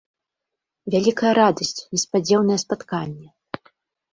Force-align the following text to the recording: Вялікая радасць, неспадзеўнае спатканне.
Вялікая 0.95 1.33
радасць, 1.41 1.83
неспадзеўнае 1.97 2.59
спатканне. 2.65 3.29